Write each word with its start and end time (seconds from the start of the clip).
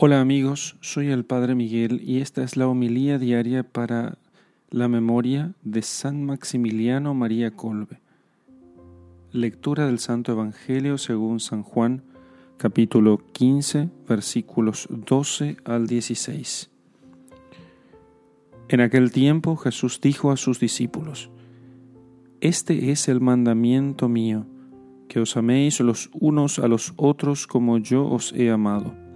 Hola 0.00 0.20
amigos, 0.20 0.76
soy 0.80 1.08
el 1.08 1.24
Padre 1.24 1.56
Miguel 1.56 2.00
y 2.04 2.20
esta 2.20 2.44
es 2.44 2.56
la 2.56 2.68
homilía 2.68 3.18
diaria 3.18 3.64
para 3.64 4.16
la 4.70 4.86
memoria 4.86 5.54
de 5.64 5.82
San 5.82 6.24
Maximiliano 6.24 7.14
María 7.14 7.50
Colbe. 7.50 7.98
Lectura 9.32 9.86
del 9.86 9.98
Santo 9.98 10.30
Evangelio 10.30 10.98
según 10.98 11.40
San 11.40 11.64
Juan, 11.64 12.04
capítulo 12.58 13.18
15, 13.32 13.88
versículos 14.08 14.86
12 14.88 15.56
al 15.64 15.88
16. 15.88 16.70
En 18.68 18.80
aquel 18.80 19.10
tiempo 19.10 19.56
Jesús 19.56 20.00
dijo 20.00 20.30
a 20.30 20.36
sus 20.36 20.60
discípulos, 20.60 21.28
Este 22.40 22.92
es 22.92 23.08
el 23.08 23.20
mandamiento 23.20 24.08
mío, 24.08 24.46
que 25.08 25.18
os 25.18 25.36
améis 25.36 25.80
los 25.80 26.08
unos 26.12 26.60
a 26.60 26.68
los 26.68 26.92
otros 26.94 27.48
como 27.48 27.78
yo 27.78 28.06
os 28.06 28.32
he 28.32 28.48
amado 28.48 29.07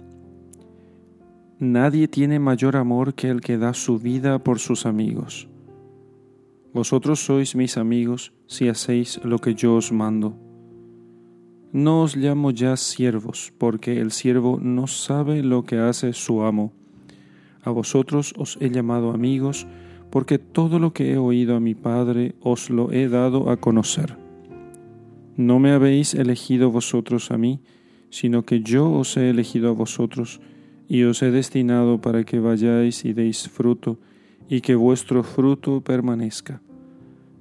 Nadie 1.63 2.09
tiene 2.09 2.39
mayor 2.39 2.75
amor 2.75 3.13
que 3.13 3.29
el 3.29 3.39
que 3.39 3.57
da 3.57 3.73
su 3.73 3.97
vida 3.97 4.43
por 4.43 4.59
sus 4.59 4.85
amigos. 4.85 5.47
Vosotros 6.73 7.23
sois 7.23 7.55
mis 7.55 7.77
amigos 7.77 8.33
si 8.47 8.67
hacéis 8.67 9.21
lo 9.23 9.39
que 9.39 9.55
yo 9.55 9.75
os 9.75 9.93
mando. 9.93 10.35
No 11.71 12.01
os 12.01 12.17
llamo 12.17 12.51
ya 12.51 12.75
siervos, 12.75 13.53
porque 13.57 14.01
el 14.01 14.11
siervo 14.11 14.59
no 14.61 14.87
sabe 14.87 15.41
lo 15.41 15.63
que 15.63 15.77
hace 15.77 16.11
su 16.11 16.43
amo. 16.43 16.73
A 17.63 17.69
vosotros 17.69 18.33
os 18.37 18.57
he 18.59 18.69
llamado 18.69 19.11
amigos, 19.11 19.65
porque 20.11 20.39
todo 20.39 20.79
lo 20.79 20.91
que 20.91 21.13
he 21.13 21.17
oído 21.17 21.55
a 21.55 21.61
mi 21.61 21.75
Padre 21.75 22.35
os 22.41 22.69
lo 22.69 22.91
he 22.91 23.07
dado 23.07 23.49
a 23.49 23.55
conocer. 23.55 24.17
No 25.37 25.59
me 25.59 25.71
habéis 25.71 26.13
elegido 26.13 26.71
vosotros 26.71 27.31
a 27.31 27.37
mí, 27.37 27.61
sino 28.09 28.43
que 28.43 28.59
yo 28.59 28.91
os 28.91 29.15
he 29.15 29.29
elegido 29.29 29.69
a 29.69 29.73
vosotros, 29.73 30.41
y 30.87 31.03
os 31.03 31.21
he 31.21 31.31
destinado 31.31 32.01
para 32.01 32.23
que 32.23 32.39
vayáis 32.39 33.05
y 33.05 33.13
deis 33.13 33.49
fruto, 33.49 33.99
y 34.49 34.61
que 34.61 34.75
vuestro 34.75 35.23
fruto 35.23 35.81
permanezca, 35.81 36.61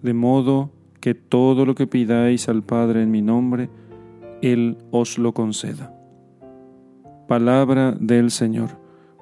de 0.02 0.14
modo 0.14 0.70
que 1.00 1.14
todo 1.14 1.66
lo 1.66 1.74
que 1.74 1.86
pidáis 1.86 2.48
al 2.48 2.62
Padre 2.62 3.02
en 3.02 3.10
mi 3.10 3.22
nombre, 3.22 3.68
Él 4.40 4.78
os 4.90 5.18
lo 5.18 5.32
conceda. 5.32 5.94
Palabra 7.28 7.92
del 7.92 8.30
Señor. 8.30 8.80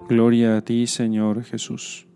Gloria 0.08 0.56
a 0.56 0.60
ti, 0.62 0.86
Señor 0.86 1.44
Jesús. 1.44 2.06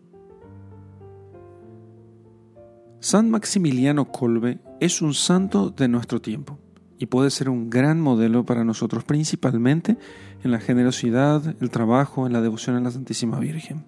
San 3.01 3.31
Maximiliano 3.31 4.11
Colbe 4.11 4.59
es 4.81 5.03
un 5.03 5.15
santo 5.15 5.71
de 5.71 5.89
nuestro 5.89 6.21
tiempo 6.21 6.59
y 7.05 7.07
puede 7.07 7.29
ser 7.29 7.51
un 7.51 7.69
gran 7.69 8.01
modelo 8.01 8.47
para 8.47 8.65
nosotros, 8.65 9.05
principalmente 9.05 9.99
en 10.43 10.51
la 10.51 10.59
generosidad, 10.59 11.55
el 11.61 11.69
trabajo, 11.69 12.27
en 12.27 12.33
la 12.33 12.41
devoción 12.41 12.77
a 12.77 12.81
la 12.81 12.91
Santísima 12.91 13.39
Virgen. 13.39 13.85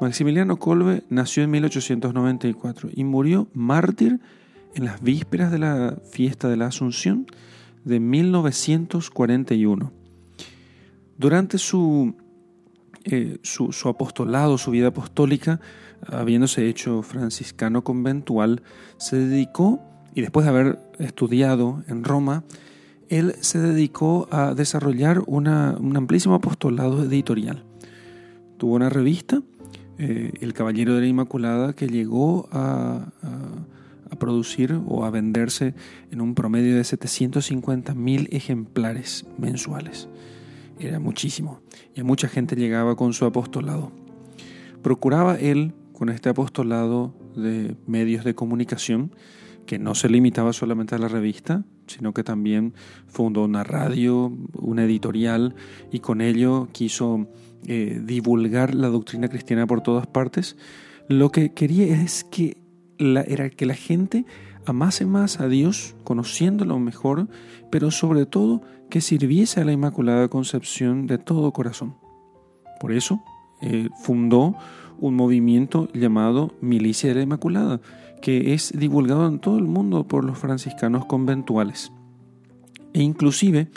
Maximiliano 0.00 0.56
Kolbe 0.56 1.02
nació 1.10 1.42
en 1.42 1.50
1894 1.50 2.88
y 2.94 3.04
murió 3.04 3.48
mártir 3.52 4.20
en 4.74 4.86
las 4.86 5.02
vísperas 5.02 5.52
de 5.52 5.58
la 5.58 5.98
fiesta 6.10 6.48
de 6.48 6.56
la 6.56 6.68
Asunción 6.68 7.26
de 7.84 8.00
1941. 8.00 9.92
Durante 11.18 11.58
su, 11.58 12.14
eh, 13.04 13.40
su, 13.42 13.72
su 13.72 13.90
apostolado, 13.90 14.56
su 14.56 14.70
vida 14.70 14.86
apostólica, 14.86 15.60
habiéndose 16.06 16.66
hecho 16.66 17.02
franciscano 17.02 17.84
conventual, 17.84 18.62
se 18.96 19.18
dedicó 19.18 19.82
y 20.14 20.20
después 20.20 20.44
de 20.44 20.50
haber 20.50 20.78
estudiado 20.98 21.82
en 21.88 22.04
Roma, 22.04 22.44
él 23.08 23.34
se 23.40 23.58
dedicó 23.58 24.28
a 24.30 24.54
desarrollar 24.54 25.22
un 25.26 25.46
amplísimo 25.96 26.34
apostolado 26.34 27.02
editorial. 27.04 27.64
Tuvo 28.56 28.74
una 28.74 28.88
revista, 28.88 29.42
eh, 29.98 30.32
El 30.40 30.52
Caballero 30.52 30.94
de 30.94 31.02
la 31.02 31.06
Inmaculada, 31.06 31.72
que 31.74 31.88
llegó 31.88 32.48
a, 32.52 33.10
producir 34.18 34.80
o 34.86 35.04
a 35.04 35.10
venderse 35.10 35.74
en 36.12 36.20
un 36.20 36.36
promedio 36.36 36.76
de 36.76 36.82
750.000 36.82 38.28
ejemplares 38.30 39.26
mensuales. 39.38 40.08
Era 40.78 41.00
muchísimo. 41.00 41.60
Y 41.96 42.04
mucha 42.04 42.28
gente 42.28 42.54
llegaba 42.54 42.94
con 42.94 43.12
su 43.12 43.24
apostolado. 43.24 43.90
Procuraba 44.82 45.34
él, 45.34 45.74
con 45.92 46.10
este 46.10 46.28
apostolado 46.28 47.12
de 47.34 47.76
medios 47.88 48.24
de 48.24 48.36
comunicación, 48.36 49.10
que 49.66 49.78
no 49.78 49.94
se 49.94 50.08
limitaba 50.08 50.52
solamente 50.52 50.94
a 50.94 50.98
la 50.98 51.08
revista, 51.08 51.64
sino 51.86 52.12
que 52.12 52.24
también 52.24 52.74
fundó 53.06 53.44
una 53.44 53.64
radio, 53.64 54.32
una 54.54 54.84
editorial, 54.84 55.54
y 55.92 56.00
con 56.00 56.20
ello 56.20 56.68
quiso 56.72 57.28
eh, 57.66 58.00
divulgar 58.04 58.74
la 58.74 58.88
doctrina 58.88 59.28
cristiana 59.28 59.66
por 59.66 59.80
todas 59.80 60.06
partes. 60.06 60.56
Lo 61.08 61.30
que 61.30 61.52
quería 61.52 62.00
es 62.02 62.24
que 62.24 62.58
era 62.98 63.50
que 63.50 63.66
la 63.66 63.74
gente 63.74 64.24
amase 64.66 65.06
más 65.06 65.40
a 65.40 65.48
Dios, 65.48 65.94
conociéndolo 66.04 66.78
mejor, 66.78 67.28
pero 67.70 67.90
sobre 67.90 68.26
todo 68.26 68.62
que 68.90 69.00
sirviese 69.00 69.60
a 69.60 69.64
la 69.64 69.72
Inmaculada 69.72 70.28
Concepción 70.28 71.06
de 71.06 71.18
todo 71.18 71.52
corazón. 71.52 71.96
Por 72.80 72.92
eso 72.92 73.22
eh, 73.62 73.88
fundó 74.02 74.56
un 74.98 75.16
movimiento 75.16 75.88
llamado 75.92 76.54
Milicia 76.60 77.08
de 77.08 77.16
la 77.16 77.22
Inmaculada, 77.22 77.80
que 78.24 78.54
es 78.54 78.72
divulgado 78.74 79.28
en 79.28 79.38
todo 79.38 79.58
el 79.58 79.64
mundo 79.64 80.08
por 80.08 80.24
los 80.24 80.38
franciscanos 80.38 81.04
conventuales. 81.04 81.92
E 82.94 83.02
inclusive 83.02 83.68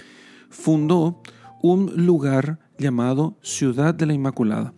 fundó 0.49 1.21
un 1.61 2.05
lugar 2.05 2.57
llamado 2.77 3.35
Ciudad 3.41 3.93
de 3.93 4.05
la 4.05 4.13
Inmaculada. 4.13 4.73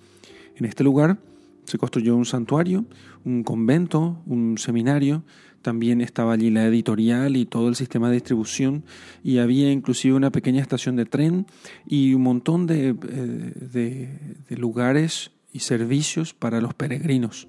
En 0.56 0.66
este 0.66 0.84
lugar 0.84 1.19
se 1.66 1.78
construyó 1.78 2.16
un 2.16 2.25
santuario, 2.25 2.85
un 3.24 3.44
convento, 3.44 4.24
un 4.25 4.57
seminario, 4.57 5.24
también 5.62 6.01
estaba 6.01 6.34
allí 6.34 6.50
la 6.50 6.66
editorial 6.66 7.38
y 7.38 7.46
todo 7.46 7.69
el 7.69 7.75
sistema 7.75 8.07
de 8.07 8.16
distribución 8.16 8.84
y 9.24 9.38
había 9.38 9.72
inclusive 9.72 10.16
una 10.16 10.31
pequeña 10.31 10.63
estación 10.63 10.96
de 10.96 11.06
tren 11.06 11.46
y 11.86 12.16
un 12.16 12.24
montón 12.24 12.66
de, 12.66 12.96
eh, 13.07 14.40
de 14.50 14.57
lugares 14.57 15.30
y 15.53 15.59
servicios 15.59 16.34
para 16.34 16.59
los 16.59 16.74
peregrinos 16.74 17.47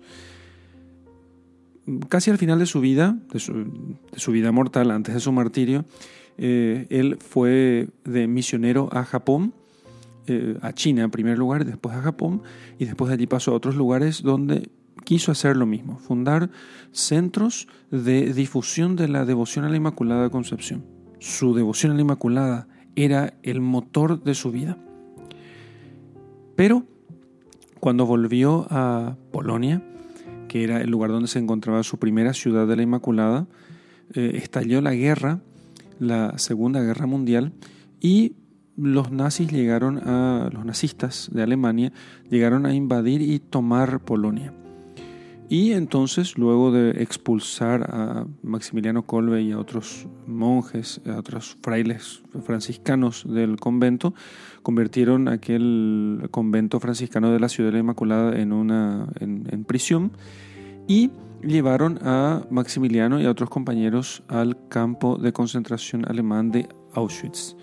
casi 2.09 2.31
al 2.31 2.39
final 2.39 2.59
de 2.59 2.67
su 2.67 2.81
vida, 2.81 3.17
de 3.33 3.41
su, 3.41 4.33
vida 4.33 4.53
mortal, 4.53 4.91
antes 4.91 5.15
de 5.15 5.21
su 5.21 5.33
martirio, 5.33 5.85
eh, 6.39 6.87
él 6.91 7.19
fue 7.19 7.89
de 8.05 8.27
misionero 8.27 8.89
a 8.93 9.05
Japón, 9.05 9.53
eh, 10.27 10.57
a 10.63 10.73
China 10.73 11.03
en 11.03 11.11
primer 11.11 11.39
lugar, 11.39 11.65
después 11.65 11.95
a 11.95 12.03
Japón, 12.03 12.43
y 12.79 12.85
después 12.85 13.09
de 13.09 13.15
allí 13.15 13.27
pasó 13.27 13.53
a 13.53 13.55
otros 13.55 13.77
lugares 13.77 14.23
donde 14.23 14.71
quiso 15.05 15.33
hacer 15.33 15.57
lo 15.57 15.67
mismo, 15.67 15.99
fundar 15.99 16.51
centros 16.93 17.69
de 17.91 18.33
difusión 18.33 18.97
de 18.97 19.09
la 19.09 19.25
devoción 19.25 19.65
a 19.65 19.69
la 19.69 19.77
Inmaculada 19.77 20.31
Concepción. 20.31 20.85
Su 21.19 21.55
devoción 21.55 21.93
a 21.93 21.95
la 21.95 22.03
Inmaculada 22.03 22.69
era 22.97 23.35
el 23.43 23.61
motor 23.61 24.23
de 24.23 24.35
su 24.35 24.51
vida. 24.51 24.79
Pero 26.57 26.85
cuando 27.81 28.07
volvió 28.07 28.67
a 28.71 29.17
Polonia, 29.33 29.83
que 30.51 30.65
era 30.65 30.81
el 30.81 30.91
lugar 30.91 31.13
donde 31.13 31.29
se 31.29 31.39
encontraba 31.39 31.85
su 31.85 32.01
primera 32.01 32.35
ciudad 32.35 32.67
de 32.67 32.75
la 32.75 32.83
Inmaculada, 32.83 33.47
eh, 34.15 34.33
estalló 34.35 34.81
la 34.81 34.95
guerra, 34.95 35.39
la 36.01 36.39
Segunda 36.39 36.83
Guerra 36.83 37.07
Mundial, 37.07 37.53
y 38.01 38.33
los 38.77 39.13
nazis 39.13 39.53
llegaron 39.53 39.99
a, 39.99 40.51
los 40.53 40.65
nazistas 40.65 41.31
de 41.33 41.45
Alemania 41.45 41.93
llegaron 42.31 42.67
a 42.67 42.75
invadir 42.75 43.23
y 43.23 43.39
tomar 43.39 44.01
Polonia. 44.01 44.53
Y 45.51 45.73
entonces, 45.73 46.39
luego 46.39 46.71
de 46.71 47.03
expulsar 47.03 47.83
a 47.93 48.25
Maximiliano 48.45 49.05
Kolbe 49.05 49.43
y 49.43 49.51
a 49.51 49.59
otros 49.59 50.07
monjes, 50.29 51.01
a 51.05 51.19
otros 51.19 51.57
frailes 51.61 52.23
franciscanos 52.45 53.25
del 53.29 53.57
convento, 53.57 54.15
convirtieron 54.63 55.27
aquel 55.27 56.29
convento 56.31 56.79
franciscano 56.79 57.33
de 57.33 57.41
la 57.41 57.49
Ciudad 57.49 57.71
de 57.71 57.73
la 57.73 57.79
Inmaculada 57.81 58.41
en 58.41 58.53
una 58.53 59.09
en, 59.19 59.65
prisión 59.65 60.13
y 60.87 61.11
llevaron 61.43 61.99
a 62.03 62.47
Maximiliano 62.49 63.21
y 63.21 63.27
a 63.27 63.31
otros 63.33 63.51
compañeros 63.51 64.23
al 64.29 64.69
campo 64.69 65.17
de 65.17 65.33
concentración 65.33 66.09
alemán 66.09 66.53
de 66.53 66.69
Auschwitz. 66.95 67.57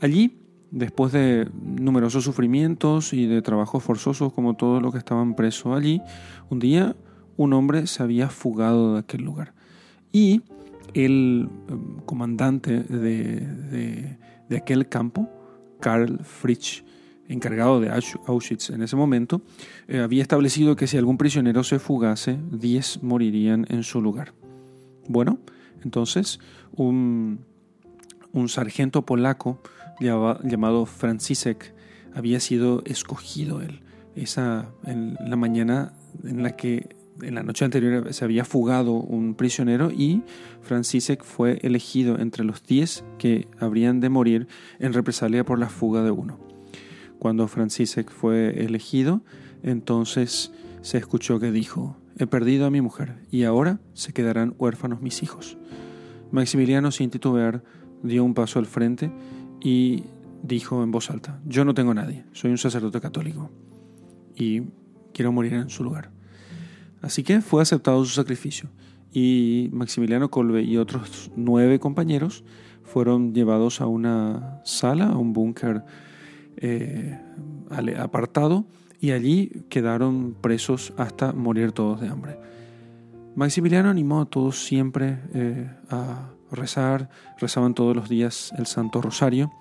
Allí 0.00 0.38
Después 0.70 1.12
de 1.12 1.48
numerosos 1.54 2.24
sufrimientos 2.24 3.12
y 3.12 3.26
de 3.26 3.40
trabajos 3.40 3.82
forzosos 3.82 4.32
como 4.32 4.54
todos 4.54 4.82
los 4.82 4.92
que 4.92 4.98
estaban 4.98 5.34
presos 5.34 5.76
allí, 5.76 6.02
un 6.50 6.58
día 6.58 6.94
un 7.36 7.52
hombre 7.54 7.86
se 7.86 8.02
había 8.02 8.28
fugado 8.28 8.94
de 8.94 9.00
aquel 9.00 9.22
lugar. 9.22 9.54
Y 10.12 10.42
el 10.92 11.48
em, 11.68 12.00
comandante 12.04 12.80
de, 12.80 14.18
aquel 14.56 14.88
campo, 14.88 15.28
Karl 15.80 16.18
Fritsch, 16.24 16.84
encargado 17.28 17.80
de 17.80 17.90
Auschwitz 18.26 18.70
en 18.70 18.82
ese 18.82 18.96
momento, 18.96 19.42
eh, 19.86 20.00
había 20.00 20.22
establecido 20.22 20.76
que 20.76 20.86
si 20.86 20.96
algún 20.96 21.18
prisionero 21.18 21.62
se 21.62 21.78
fugase, 21.78 22.38
10 22.50 23.02
morirían 23.02 23.66
en 23.68 23.82
su 23.82 24.00
lugar. 24.00 24.32
Bueno, 25.08 25.38
entonces 25.84 26.40
un, 26.72 27.40
un 28.32 28.48
sargento 28.48 29.04
polaco 29.04 29.60
llamado 30.00 30.86
Franciszek 30.86 31.74
había 32.14 32.40
sido 32.40 32.82
escogido 32.84 33.60
él. 33.60 33.80
Esa, 34.14 34.68
en 34.84 35.16
la 35.20 35.36
mañana 35.36 35.92
en 36.24 36.42
la 36.42 36.56
que 36.56 36.96
en 37.22 37.34
la 37.34 37.42
noche 37.42 37.64
anterior 37.64 38.12
se 38.12 38.24
había 38.24 38.44
fugado 38.44 38.92
un 38.92 39.34
prisionero 39.34 39.90
y 39.90 40.22
Francisek 40.62 41.24
fue 41.24 41.58
elegido 41.62 42.18
entre 42.18 42.44
los 42.44 42.62
diez 42.62 43.04
que 43.18 43.48
habrían 43.58 44.00
de 44.00 44.08
morir 44.08 44.46
en 44.78 44.92
represalia 44.92 45.44
por 45.44 45.58
la 45.58 45.68
fuga 45.68 46.02
de 46.02 46.10
uno. 46.10 46.38
Cuando 47.18 47.48
Francisek 47.48 48.10
fue 48.10 48.64
elegido, 48.64 49.22
entonces 49.62 50.52
se 50.82 50.98
escuchó 50.98 51.40
que 51.40 51.50
dijo, 51.50 51.96
he 52.16 52.26
perdido 52.26 52.66
a 52.66 52.70
mi 52.70 52.80
mujer 52.80 53.16
y 53.30 53.44
ahora 53.44 53.80
se 53.94 54.12
quedarán 54.12 54.54
huérfanos 54.58 55.00
mis 55.00 55.22
hijos. 55.22 55.58
Maximiliano, 56.30 56.90
sin 56.92 57.10
titubear, 57.10 57.64
dio 58.02 58.24
un 58.24 58.34
paso 58.34 58.58
al 58.58 58.66
frente 58.66 59.10
y 59.60 60.04
dijo 60.42 60.82
en 60.82 60.90
voz 60.90 61.10
alta, 61.10 61.40
yo 61.46 61.64
no 61.64 61.74
tengo 61.74 61.94
nadie, 61.94 62.24
soy 62.32 62.50
un 62.50 62.58
sacerdote 62.58 63.00
católico 63.00 63.50
y 64.34 64.62
quiero 65.12 65.32
morir 65.32 65.54
en 65.54 65.68
su 65.68 65.84
lugar. 65.84 66.10
Así 67.00 67.22
que 67.22 67.40
fue 67.40 67.62
aceptado 67.62 68.04
su 68.04 68.12
sacrificio 68.14 68.70
y 69.12 69.70
Maximiliano 69.72 70.30
Colbe 70.30 70.62
y 70.62 70.76
otros 70.76 71.30
nueve 71.36 71.78
compañeros 71.78 72.44
fueron 72.82 73.34
llevados 73.34 73.80
a 73.80 73.86
una 73.86 74.60
sala, 74.64 75.08
a 75.08 75.18
un 75.18 75.32
búnker 75.32 75.84
eh, 76.56 77.18
apartado 77.98 78.64
y 79.00 79.12
allí 79.12 79.64
quedaron 79.68 80.34
presos 80.40 80.92
hasta 80.96 81.32
morir 81.32 81.72
todos 81.72 82.00
de 82.00 82.08
hambre. 82.08 82.38
Maximiliano 83.38 83.88
animó 83.88 84.22
a 84.22 84.24
todos 84.24 84.64
siempre 84.64 85.20
eh, 85.32 85.70
a 85.90 86.30
rezar, 86.50 87.08
rezaban 87.38 87.72
todos 87.72 87.94
los 87.94 88.08
días 88.08 88.52
el 88.58 88.66
Santo 88.66 89.00
Rosario 89.00 89.52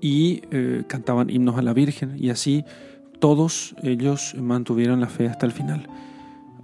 y 0.00 0.40
eh, 0.50 0.84
cantaban 0.86 1.28
himnos 1.28 1.58
a 1.58 1.62
la 1.62 1.74
Virgen 1.74 2.16
y 2.16 2.30
así 2.30 2.64
todos 3.20 3.76
ellos 3.82 4.34
mantuvieron 4.40 4.98
la 4.98 5.08
fe 5.08 5.28
hasta 5.28 5.44
el 5.44 5.52
final. 5.52 5.90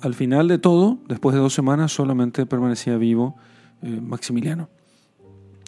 Al 0.01 0.15
final 0.15 0.49
de 0.49 0.57
todo, 0.57 0.97
después 1.07 1.35
de 1.35 1.43
dos 1.43 1.53
semanas, 1.53 1.93
solamente 1.93 2.47
permanecía 2.47 2.97
vivo 2.97 3.37
eh, 3.83 4.01
Maximiliano. 4.01 4.71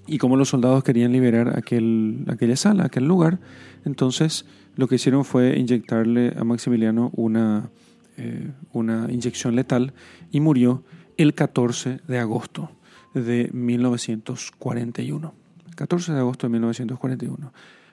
Y 0.06 0.16
como 0.16 0.38
los 0.38 0.48
soldados 0.48 0.82
querían 0.82 1.12
liberar 1.12 1.58
aquel, 1.58 2.24
aquella 2.28 2.56
sala, 2.56 2.86
aquel 2.86 3.06
lugar, 3.06 3.38
entonces 3.84 4.46
lo 4.76 4.88
que 4.88 4.94
hicieron 4.94 5.26
fue 5.26 5.58
inyectarle 5.58 6.32
a 6.38 6.42
Maximiliano 6.42 7.10
una, 7.14 7.68
eh, 8.16 8.52
una 8.72 9.10
inyección 9.10 9.56
letal 9.56 9.92
y 10.30 10.40
murió 10.40 10.84
el 11.16 11.34
14 11.34 12.00
de 12.06 12.18
agosto 12.18 12.70
de 13.14 13.50
1941. 13.52 15.34
14 15.76 16.12
de 16.12 16.18
agosto 16.18 16.46
de 16.46 16.52
1941, 16.52 17.52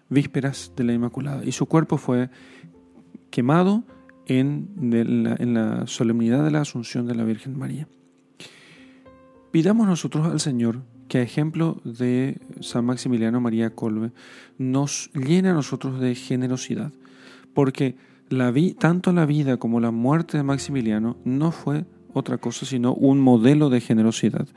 vísperas 0.10 0.72
de 0.76 0.84
la 0.84 0.94
Inmaculada. 0.94 1.44
Y 1.44 1.52
su 1.52 1.66
cuerpo 1.66 1.98
fue 1.98 2.30
quemado 3.30 3.84
en, 4.28 4.70
la, 5.24 5.36
en 5.40 5.54
la 5.54 5.88
solemnidad 5.88 6.44
de 6.44 6.52
la 6.52 6.62
Asunción 6.62 7.08
de 7.08 7.16
la 7.16 7.24
Virgen 7.24 7.58
María. 7.58 7.88
Pidamos 9.52 9.88
nosotros 9.88 10.28
al 10.28 10.40
Señor 10.40 10.82
que 11.12 11.18
a 11.18 11.24
ejemplo 11.24 11.82
de 11.84 12.40
San 12.62 12.86
Maximiliano 12.86 13.42
María 13.42 13.76
Colbe 13.76 14.12
nos 14.58 15.12
llene 15.14 15.50
a 15.50 15.54
nosotros 15.54 16.00
de 16.00 16.16
generosidad, 16.16 16.94
porque 17.54 17.98
la 18.32 18.50
vi, 18.52 18.74
tanto 18.74 19.12
la 19.12 19.26
vida 19.26 19.58
como 19.58 19.80
la 19.80 19.92
muerte 19.92 20.38
de 20.38 20.44
Maximiliano 20.44 21.18
no 21.26 21.52
fue 21.52 21.86
otra 22.14 22.38
cosa 22.38 22.66
sino 22.66 22.94
un 22.94 23.20
modelo 23.20 23.70
de 23.70 23.82
generosidad, 23.82 24.48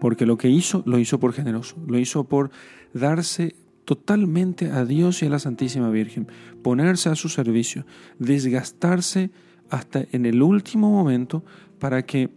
porque 0.00 0.26
lo 0.26 0.36
que 0.36 0.48
hizo 0.48 0.82
lo 0.86 0.98
hizo 0.98 1.20
por 1.20 1.32
generoso, 1.32 1.76
lo 1.86 1.98
hizo 1.98 2.24
por 2.24 2.50
darse 2.92 3.54
totalmente 3.84 4.70
a 4.70 4.84
Dios 4.84 5.22
y 5.22 5.26
a 5.26 5.30
la 5.30 5.38
Santísima 5.38 5.90
Virgen, 5.90 6.28
ponerse 6.62 7.08
a 7.08 7.14
su 7.14 7.28
servicio, 7.28 7.86
desgastarse 8.18 9.30
hasta 9.70 10.04
en 10.12 10.26
el 10.26 10.42
último 10.42 10.90
momento 10.90 11.44
para 11.78 12.04
que 12.04 12.30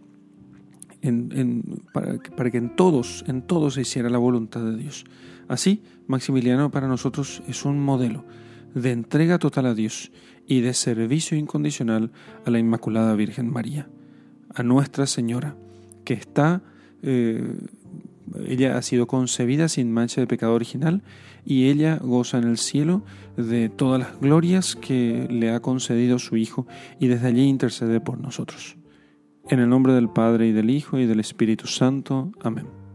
para, 1.92 2.50
que 2.50 2.58
en 2.58 2.74
todos, 2.74 3.24
en 3.28 3.42
todos 3.42 3.74
se 3.74 3.82
hiciera 3.82 4.10
la 4.10 4.18
voluntad 4.18 4.64
de 4.64 4.76
Dios. 4.76 5.04
Así, 5.46 5.82
Maximiliano 6.08 6.70
para 6.72 6.88
nosotros 6.88 7.42
es 7.46 7.64
un 7.64 7.78
modelo 7.78 8.24
de 8.74 8.90
entrega 8.90 9.38
total 9.38 9.66
a 9.66 9.74
Dios 9.74 10.10
y 10.46 10.60
de 10.60 10.74
servicio 10.74 11.36
incondicional 11.36 12.10
a 12.44 12.50
la 12.50 12.58
Inmaculada 12.58 13.14
Virgen 13.14 13.50
María, 13.50 13.88
a 14.54 14.62
Nuestra 14.62 15.06
Señora, 15.06 15.56
que 16.04 16.14
está 16.14 16.62
eh, 17.02 17.56
ella 18.46 18.76
ha 18.76 18.82
sido 18.82 19.06
concebida 19.06 19.68
sin 19.68 19.92
mancha 19.92 20.20
de 20.20 20.26
pecado 20.26 20.54
original 20.54 21.02
y 21.44 21.68
ella 21.68 21.98
goza 22.02 22.38
en 22.38 22.44
el 22.44 22.58
cielo 22.58 23.02
de 23.36 23.68
todas 23.68 24.00
las 24.00 24.20
glorias 24.20 24.76
que 24.76 25.28
le 25.30 25.50
ha 25.50 25.60
concedido 25.60 26.18
su 26.18 26.36
Hijo 26.36 26.66
y 26.98 27.06
desde 27.06 27.28
allí 27.28 27.44
intercede 27.44 28.00
por 28.00 28.18
nosotros. 28.18 28.76
En 29.48 29.60
el 29.60 29.68
nombre 29.68 29.92
del 29.92 30.08
Padre 30.08 30.48
y 30.48 30.52
del 30.52 30.70
Hijo 30.70 30.98
y 30.98 31.06
del 31.06 31.20
Espíritu 31.20 31.66
Santo. 31.66 32.32
Amén. 32.40 32.85